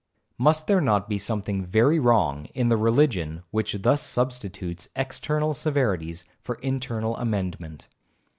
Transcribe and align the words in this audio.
Must 0.39 0.65
there 0.65 0.81
not 0.81 1.07
be 1.07 1.19
something 1.19 1.63
very 1.63 1.99
wrong 1.99 2.45
in 2.55 2.69
the 2.69 2.75
religion 2.75 3.43
which 3.51 3.73
thus 3.81 4.01
substitutes 4.01 4.87
external 4.95 5.53
severities 5.53 6.25
for 6.41 6.55
internal 6.55 7.15
amendment? 7.17 7.87